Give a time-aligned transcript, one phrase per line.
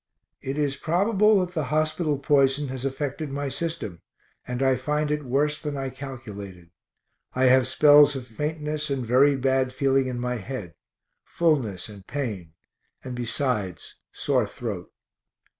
[0.41, 4.01] It is probable that the hospital poison has affected my system,
[4.47, 6.71] and I find it worse than I calculated.
[7.35, 10.73] I have spells of faintness and very bad feeling in my head,
[11.23, 12.53] fullness and pain
[13.03, 14.91] and besides sore throat.